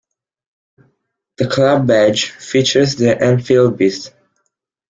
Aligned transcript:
The 1.37 1.47
club 1.47 1.85
badge 1.85 2.31
features 2.31 2.95
the 2.95 3.21
Enfield 3.21 3.77
beast. 3.77 4.11